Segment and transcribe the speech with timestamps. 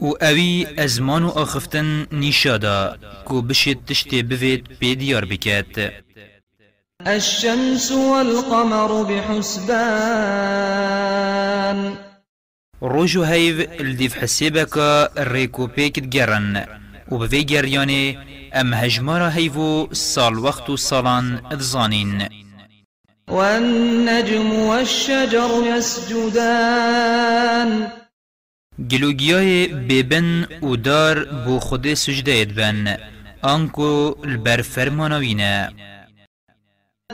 [0.00, 5.92] و اوی ازمان و آخفتن نیشادا کو بشید تشتی بوید پیدیار بکد
[7.06, 9.74] الشمس والقمر بحسبان.
[12.80, 16.66] روجو هیو الدیف حسیبکا ریکو پیکت گرن.
[17.12, 18.18] و بوی گریانه
[18.52, 22.43] ام هجمارا هیو سال وقت و سالان ادزانین
[23.28, 27.22] والنجم والشجر يسجدان.
[28.90, 32.96] گلوگیای بیبن و دار بو خود سجده بن
[33.42, 35.70] آنکو البر فرمانوینه.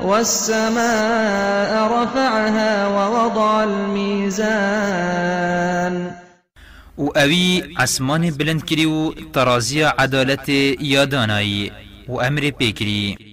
[0.03, 4.91] والسماء رفعها ووضع الميزان.
[6.99, 11.73] و اوی اسمان بلند کری و ترازی عدالت یادانایی
[12.09, 13.30] و أمر پیکری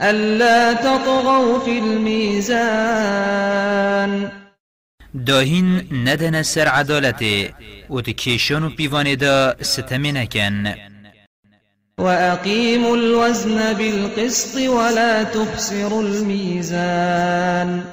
[0.00, 2.52] ألا تطغوا في الميزان.
[5.14, 7.24] داهین ندن سر عدالت
[7.90, 10.74] و تکیشان و پیوان دا ستمی نکن
[11.98, 17.84] وأقيموا الوزن بالقسط ولا تخسروا الميزان.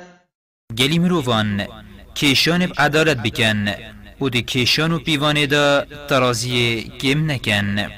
[0.78, 1.68] گلی مروان
[2.16, 3.68] کیشان عدالت بکن
[4.22, 7.90] و تکیشان و پیوان دا ترازی کم نکن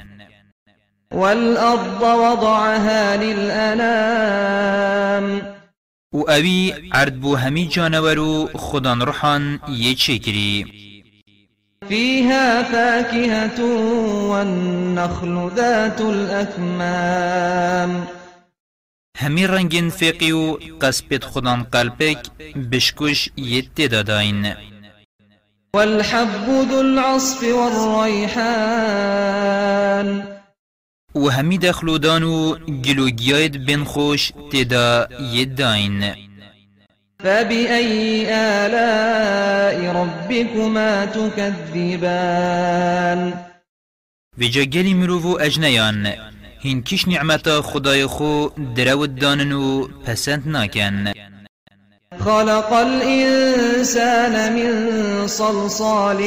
[1.14, 4.72] والأرض وضعها للأنام.
[6.14, 10.66] و اوی عرد بو همی جانورو خودان روحان یه چکری
[11.88, 13.60] فيها فاكهة
[14.30, 18.06] والنخل ذات الأكمام.
[19.18, 22.18] همی رنگین فقی و قصبت خودان قلبک
[22.72, 24.54] بشکش یه داداین
[25.76, 28.42] والحب ذو العصف والريحان.
[31.14, 36.14] و همی دخلودان و گلوگیاید بن خوش تدا یداین
[37.24, 42.52] فبأي آلاء ربكما تكذبان؟
[44.38, 46.12] ویجا گلی مروو اجنیان
[46.60, 51.12] هین کش نعمتا خدای خو درود دانن و پسند ناکن
[52.20, 56.22] خلق الإنسان من صلصال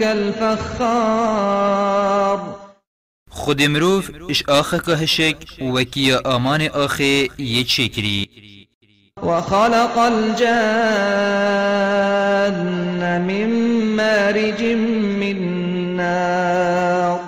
[0.00, 1.18] كالفخار.
[3.38, 5.36] خود مروف اش آخه که هشک
[5.74, 8.28] وکیا آمان آخه یه چکری.
[9.22, 10.48] وخلق الجان
[13.18, 13.50] من
[13.96, 14.62] مارج
[15.20, 15.38] من
[15.96, 17.20] نار.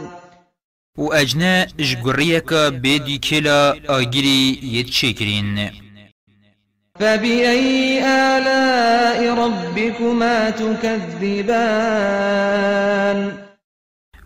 [0.99, 5.71] و اجنا جگریکا بیدی کلا آگیری یه چکرین.
[7.01, 11.81] فبأي آلاء ربكما تكذبان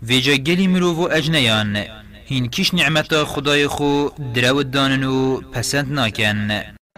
[0.09, 1.85] ویجا گلی مروو اجنیان.
[2.27, 6.51] هین کش نعمتا خدای خو درود دانن و پسند ناکن.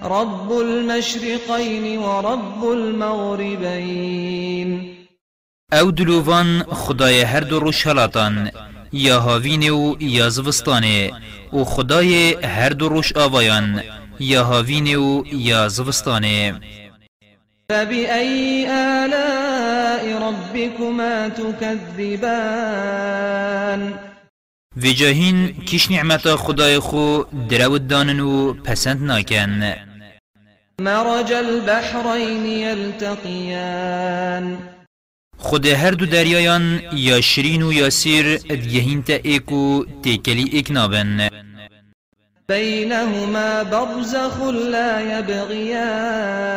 [0.02, 4.06] رب المشرقين ورب المغربين
[5.72, 8.50] أو دلووان خدای هر دو روش هلاتان
[8.92, 11.12] یا هاوین و یا زوستانه
[11.52, 13.82] و خدای هر دو روش آوایان
[14.20, 16.60] یا هاوین و یا زوستانه.
[17.70, 18.66] فبأي
[19.96, 22.60] آلاء ربكما تكذبان.
[24.76, 29.74] وجاهین کش نعمتا خدای خو درود دانن و پسند ناکن.
[30.80, 33.78] مرج البحرين يلتقيان
[35.38, 41.28] خود هر دو دریایان یا شرین و یا سیر ادگهین تا ایکو تیکلی ایک نابن.
[42.48, 46.56] بينهما برزخ لا يبغيان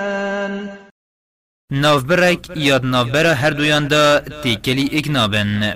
[1.71, 5.73] نافبرک یاد نافبرا هر دویان دا تیکلی ایک نابن.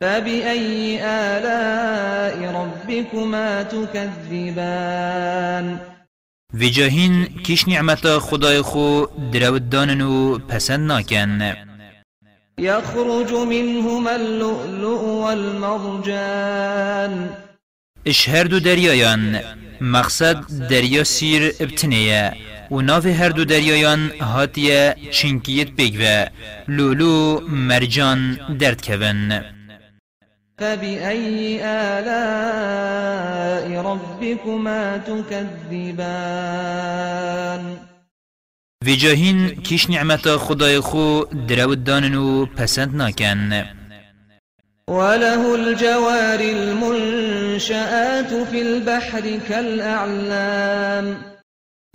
[0.00, 4.86] فبأي آلاء ربكما تكذبان؟
[6.54, 11.54] وجاهین کش نعمتا خدای خو درود دانن و پسند ناکن.
[12.58, 16.48] يخرج منهما اللؤلؤ والمرجان.
[18.06, 19.40] اش هر دو دریایان
[19.80, 22.32] مقصد دریا سیر ابتنیه.
[22.70, 26.26] و ناف هر دو دریایان هاتیه چنکیت بگوه
[26.68, 29.42] لولو مرجان درد کون.
[30.58, 32.06] فبأي آلاء
[33.80, 36.16] ربكما تكذبان؟
[38.84, 43.64] في جاهين كيش نعمة خدای خو درود دانن و پسند ناکن.
[44.88, 51.35] وله الجوار المنشآت في البحر كالأعلام.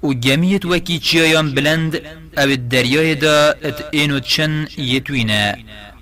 [0.03, 2.01] و جميت وكي چيايان بلند
[2.37, 5.55] أو الدرياء دا ات اینو چن يتوينه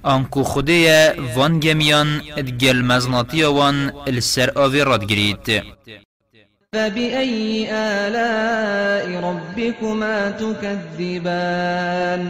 [0.06, 5.64] آنکو خدای وان گمیان ات گل مزناتی وان السر آوی راد گرید.
[6.74, 12.22] فبأي آلاء ربكما تكذبان؟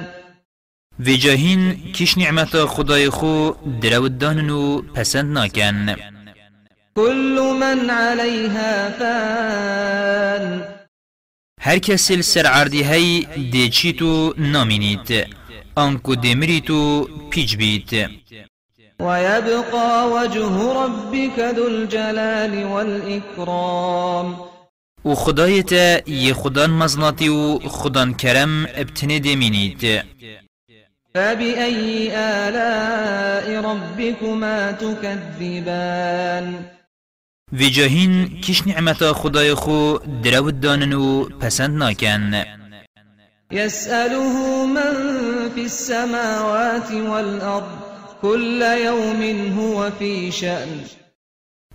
[1.04, 5.96] في جاهين كيش نعمة خداي خو درود داننو پسند ناكن
[6.96, 10.79] كل من عليها فان.
[11.60, 15.28] هر کسی سر عردی هی دیچی تو نامینید
[15.76, 18.10] آنکو دمری تو پیچ بید
[19.00, 24.36] ويبقى وجه ربك ذو الجلال والإكرام
[25.06, 25.72] و خدایت
[26.08, 30.04] یه خدان مزناتی و خدان کرم ابتنه دمینید
[31.16, 36.54] فبأي آلاء ربكما تكذبان
[37.58, 42.44] في جاهين كيش نعمة خداي خو درود دانن و پسند ناكن
[43.52, 44.94] يسأله من
[45.56, 47.80] في السماوات والأرض
[48.22, 50.68] كل يوم هو في شأن.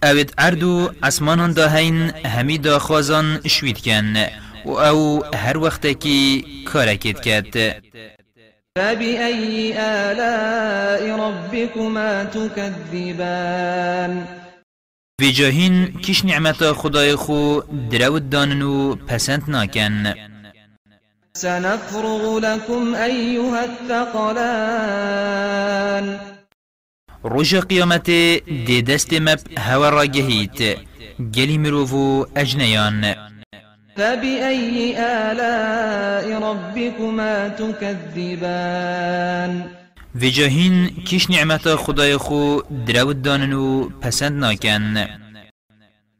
[0.04, 4.16] اوید اردو اسمانان دا هین همی دا خوازان شوید کن
[4.66, 7.74] و أو هر وقت کی کارکید کد.
[8.78, 14.24] فبأي آلاء ربكما تكذبان
[15.20, 20.14] في جاهين كيش نعمة خداي خو درود دانن و پسند ناكن
[21.36, 24.94] سنفرغ لكم أيها الثقلان.
[27.24, 28.10] روژ قیامت
[28.66, 30.78] دی دست مب هوا را گهید
[31.34, 33.14] گلی مروفو اجنیان.
[33.96, 39.04] فبأي آلاء ربكما تكذبان؟
[40.20, 45.06] في جاهين كيش نعمة خداي خو درود دانن و پسند ناكن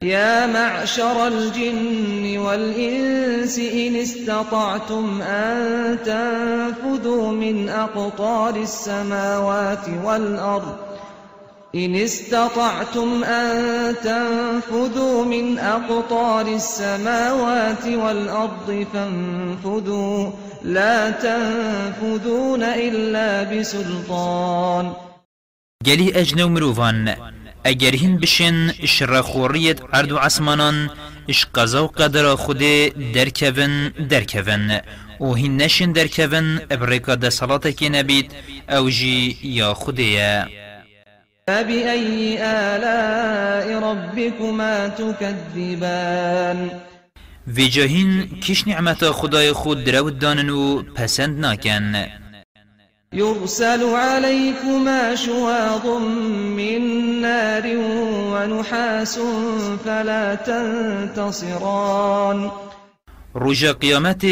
[0.02, 10.94] يا معشر الجن والإنس إن استطعتم أن تنفذوا من أقطار السماوات والأرض
[11.75, 20.31] إن استطعتم أن تنفذوا من أقطار السماوات والأرض فانفذوا.
[20.65, 24.93] لا تنفذون إلا بسلطان.
[25.87, 27.17] گلی اجنو مروفان
[27.65, 30.91] اگر هین بشن شرخوریت عرض و عصمانان
[31.29, 32.62] اش قضا و قدر خود
[33.15, 34.81] درکون درکون
[35.20, 38.32] و هین نشن درکون ابرکا ده صلاة که نبید
[38.70, 40.64] أو جی یا خوده
[41.49, 46.69] فبأي آلاء ربكما تكذبان
[47.55, 52.06] في جاهين كيش نعمة خداي خود درود دانن و پسند ناكن
[53.12, 55.87] يرسل عليكما شواظ
[56.56, 56.81] من
[57.20, 57.76] نار
[58.32, 59.19] ونحاس
[59.85, 61.70] فلا تنتصران
[63.35, 64.25] روژا قیامت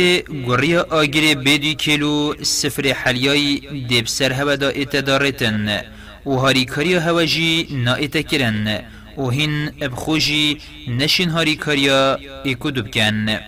[0.48, 5.82] گریا آگری بدی کلو سفر حلیای دیب سر هوا دا اتدارتن
[6.26, 8.78] و هاریکاریا هوا جی نا اتکرن
[9.18, 13.38] و هین ابخوجی نشین هاریکاریا ایکو دبکن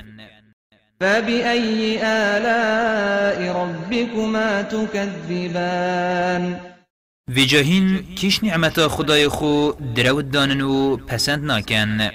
[1.01, 6.57] فبأي آلاء ربكما تكذبان؟
[7.35, 12.11] في جاهين كيش نعمة خداي خو درود دانن و پسند ناكن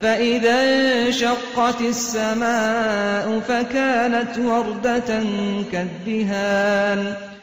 [0.00, 0.62] فإذا
[1.06, 5.22] انشقت السماء فكانت وردة
[5.72, 7.33] كالدهان.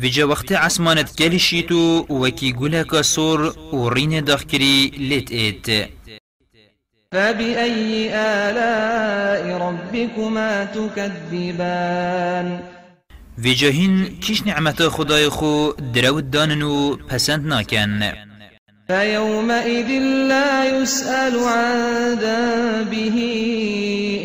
[0.00, 5.66] في جا وقت عسمانت كالشيتو وكي قولك سور ورين داخكري لت ايت
[7.12, 12.60] فبأي آلاء ربكما تكذبان؟
[13.42, 18.12] في جاهين كيش نعمة خداي خو درود دانن و پسند ناكن
[18.88, 19.88] فيومئذ
[20.28, 23.16] لا يسأل عن ذنبه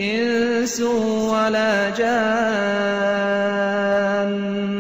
[0.02, 3.20] إنس ولا جان.
[4.76, 4.79] و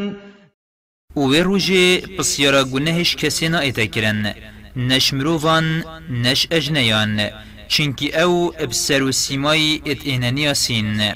[1.27, 4.35] وی روژه پسیارا گنهش کسی نا ایتکرن
[4.75, 7.29] نش مروفان نش اجنیان
[7.67, 11.13] چنکی أو ابسر و سیمای ات اینانیا سین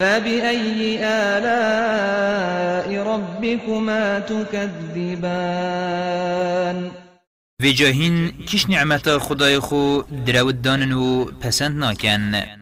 [0.00, 5.70] فبأي آلاء ربكما تكذبان
[7.62, 12.59] في جاهين كيش نعمة خداي خو درود دانن و پسند ناكن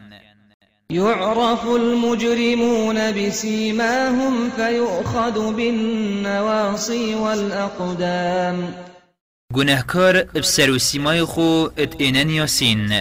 [0.91, 8.73] يعرف المجرمون بسيماهم فيؤخذ بالنواصي والأقدام.
[9.53, 12.93] گنهکار ابسر و سیمای خو ات اینانیا سین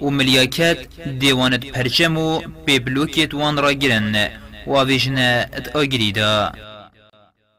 [0.00, 0.78] و ملیاکت
[1.18, 4.28] دیوانت پرچم و پیبلوکت وان را گرن
[4.66, 6.52] و آویجنه ات آگریدا.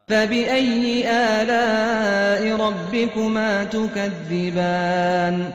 [0.09, 5.53] فبأي آلاء ربكما تكذبان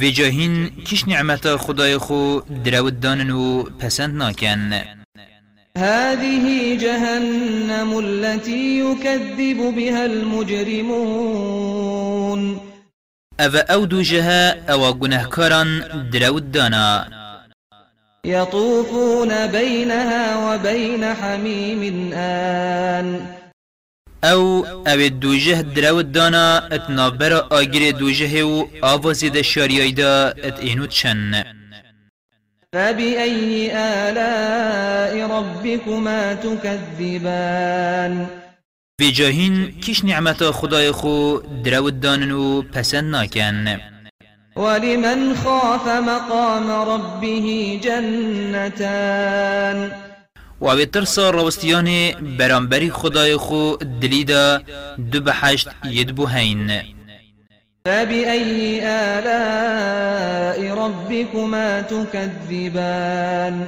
[0.00, 4.72] في جاهين كش نعمة خدای خو درود دانن و پسند ناکن.
[5.76, 11.40] هذه جهنم التي يكذب بها المجرمون.
[13.40, 17.08] أفا أو دو جها أو گنهكاران درود دانا.
[18.24, 23.35] يطوفون بينها وبين حميم آن.
[24.24, 30.86] أو أو دوجه درود دانا اتنابر آگیر دوجه و آوازی دا شاریای دا ات اینو
[30.86, 31.44] چن
[32.74, 38.26] فبأي آلاء ربكما تكذبان؟
[39.00, 43.78] في جاهين كيش نعمة خداي خو درود دانن و پسند ناكن
[44.56, 48.86] ولمن خاف مقام ربه جنتان؟
[50.60, 54.62] و اوی ترسا روستیان برانبری خدای خو دلیدا
[55.12, 56.82] دو بحشت ید بو هین
[57.86, 63.66] فبأي آلاء ربكما تكذبان؟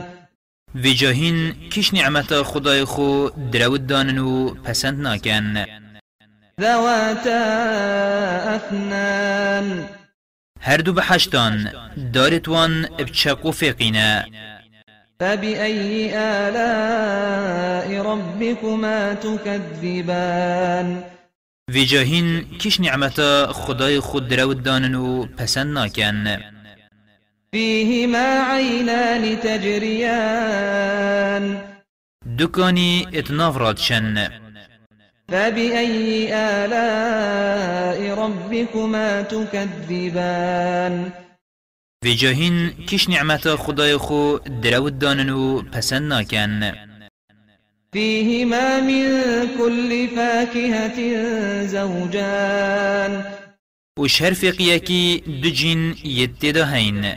[0.83, 5.64] في جاهين كيش نعمة خدای خو درود دانن و پسند ناکن.
[6.61, 7.45] ذواتا
[8.57, 9.87] أثنان
[10.61, 11.73] هر دو بحشتان
[12.12, 14.26] دارتوان بچق و فقینه
[15.21, 21.03] فبأي آلاء ربكما تكذبان؟
[21.71, 26.39] في جاهين كيش نعمة خداي خود درود دانن و پسند ناكن
[27.53, 30.89] فيهما عينان تجريان.
[32.27, 34.29] دكاني اتناف رادشن
[35.29, 41.11] فبأي آلاء ربكما تكذبان؟
[42.05, 46.73] في جاهين كيش نعمة خداي خو درود دانن و پسند ناكن
[47.93, 49.05] فيهما من
[49.59, 50.99] كل فاكهة
[51.67, 53.25] زوجان.
[53.99, 57.14] وش هر فقيكي دجين يتدا هين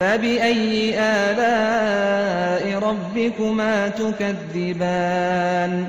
[0.00, 5.86] فبأي آلاء ربكما تكذبان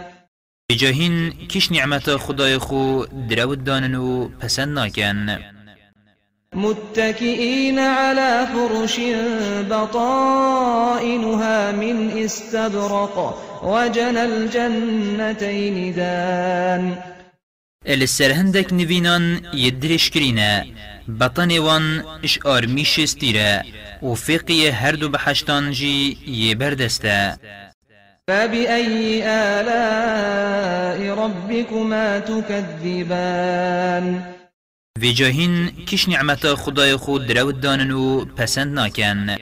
[0.72, 5.53] في جاهين كيش نعمة خداي خو درود دانن و پسند ناكن
[6.56, 9.00] متكئين على فرش
[9.70, 16.96] بطائنها من استبرق وجنى الجنتين دان.
[17.88, 20.66] السرهندك نوینان يدرش كرينا
[21.08, 23.62] بطن وان إش آرميش استيرا
[24.02, 27.38] وفقي هر دو بحشتان جي يبردستا
[28.28, 34.33] فبأي آلاء ربكما تكذبان؟
[35.00, 39.38] في جاهين كش نعمة خداي خود درود دانن و پسند ناكن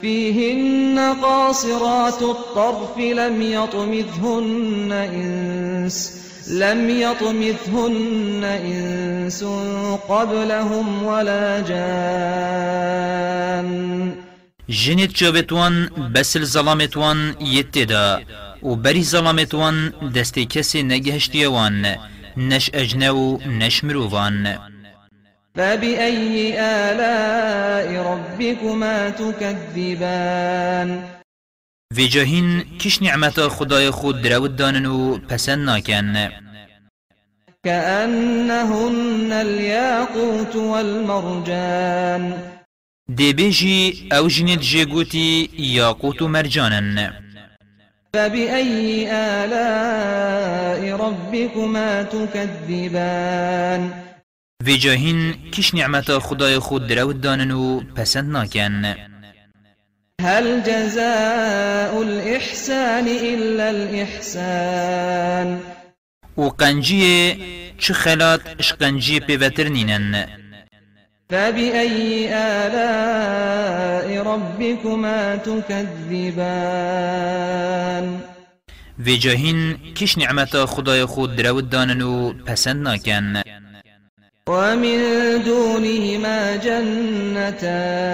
[0.00, 6.12] فيهن قاصرات الطرف لم يطمثهن إنس
[6.50, 9.44] لم يطمثهن إنس
[10.08, 12.94] قبلهم ولا جان.
[14.68, 18.24] جنت جابتوان بس الظلامتوان يتدا
[18.62, 21.96] و بري ظلامتوان دستي كسي نگهشتيوان
[22.36, 24.58] نش اجنو نش مروفان
[25.54, 31.04] فبأي آلاء ربكما تكذبان؟
[31.94, 36.28] في جاهين كش نعمة خداي خود درود دانن و پسند ناكن
[37.64, 42.38] كأنهن الياقوت والمرجان.
[43.08, 47.23] دي بيجي أو جنت جيگوتي ياقوت مرجانن.
[48.14, 53.90] فبأي آلاء ربكما تكذبان؟
[54.64, 58.94] في جاهين كش نعمة خداي خود درود دانن و پسند ناكن
[60.20, 65.60] هل جزاء الإحسان إلا الإحسان؟
[66.36, 67.36] و قنجيه
[67.78, 70.26] چه خلات اشقنجي بيوترنينن
[71.28, 76.44] فبأي آلاء ربكما تكذبان
[79.04, 83.42] في جاهين كش نعمة خداي خود درود دانن و پسند ناكن
[84.48, 84.98] ومن
[85.44, 88.04] دونهما جنتان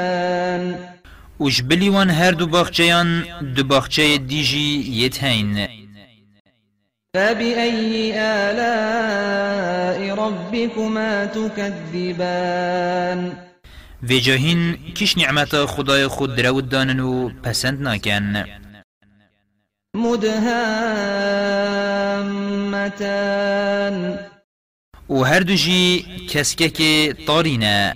[1.40, 5.69] وش بليوان هر دو باخچيان دو باخچه ديجي يتهين
[7.14, 9.39] فبأي آلاء
[10.30, 13.32] ربكما تكذبان.
[14.08, 18.44] في جاهين كش نعمة خداي خود درود دانن و پسند ناكن
[19.96, 20.37] مدهامتان.
[25.08, 26.82] و هر دو جي كسكك
[27.26, 27.94] طارينا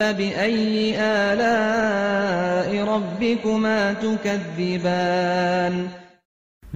[0.00, 5.88] فبأي آلاء ربكما تكذبان؟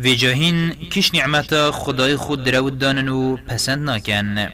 [0.03, 4.49] في جاهين كش نعمتا خدای خود درود دانن و پسند ناکن.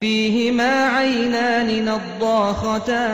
[0.00, 3.06] فيهما عينان نضاختان.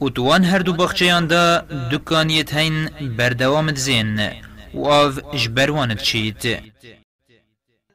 [0.00, 4.30] و توان هر دو بخچیان دا دکانیت هین بردوامت زین
[4.74, 6.58] و آف جبروانت چید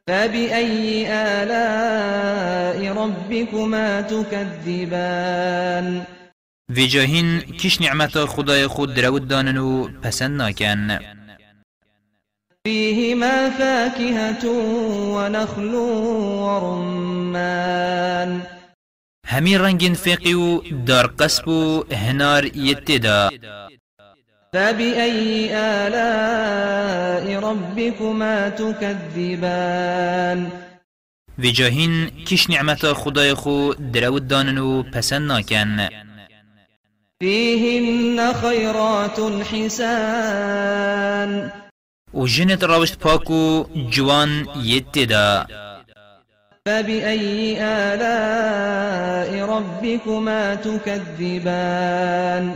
[0.08, 5.86] فبأي آلاء ربكما تكذبان
[6.74, 10.98] في جاهين كش نعمت خدای خود درود دانن و پسند ناکن.
[12.66, 14.46] فيهما فاكهة
[15.16, 15.74] ونخل
[16.44, 18.42] ورمان
[19.26, 23.30] همي رنگين فقي و دار قسب و هنار يتدا
[24.52, 30.48] فبأي آلاء ربكما تكذبان
[31.42, 35.88] في جاهين كش نعمت خدای خو درود دانن و پسند ناکن.
[37.22, 41.50] فيهن خيرات حسان.
[42.14, 45.46] و جنت راوشت پاکو جوان يتدا.
[46.66, 52.54] فبأي آلاء ربكما تكذبان؟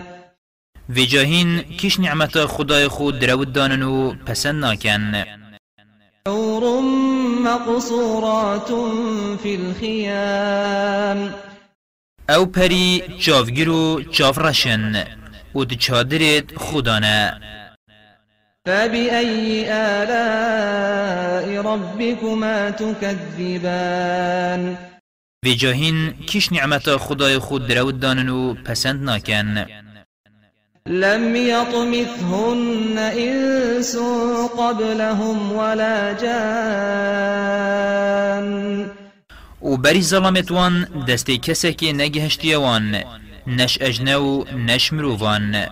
[0.94, 5.24] في جاهين كش نعمت خدای خود درود دانن و پسند ناکن.
[6.26, 6.80] حور
[7.44, 8.68] مقصورات
[9.42, 11.43] في الخيام.
[12.28, 15.04] او پری چاوگیر و چاف رشن
[15.54, 17.40] و دو چادرت خودانه
[18.66, 23.56] فبأي آلاء ربكما تكذبان؟
[25.44, 29.66] في جاهين كش نعمت خدای خود درود دانن و پسند ناکن
[30.86, 33.96] لم يطمثهن إنس
[34.58, 36.44] قبلهم ولا جان.
[39.64, 43.04] و بری ظلامتوان دستی کسی که نگهشتیوان
[43.46, 45.66] نش اجنو نش مروفان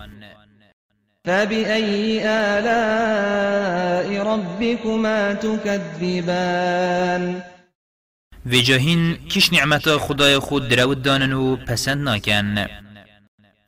[1.25, 6.73] فبأي آلاء ربكما تكذبان؟
[8.49, 12.67] في جاهين كش نعمت خدای خود درود دانن و پسند ناکن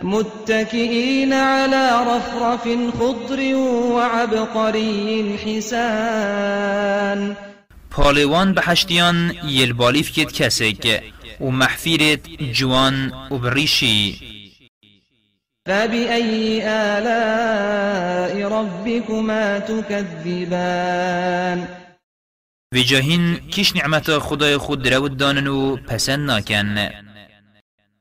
[0.04, 2.68] متكئين على رفرف
[3.00, 3.56] خضر
[3.96, 7.36] وعبقري حسان.
[7.96, 11.04] پالوان بحشتیان یلبالیف کت کسک
[11.42, 12.20] و محفیرت
[12.54, 14.16] جوان و بریشی.
[15.68, 20.88] فبأي آلاء ربكما تكذبان؟
[22.74, 26.90] في جاهين كش نعمت خدای خود درود دانن و پسند ناکن.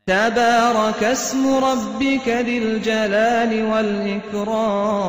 [0.06, 5.04] تبارك اسم ربك ذي الجلال والإكرام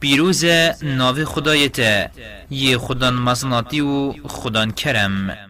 [0.00, 0.44] پیروز
[0.82, 1.78] ناو خدایت
[2.50, 5.47] یه خدان مزناتی و خدان کرم.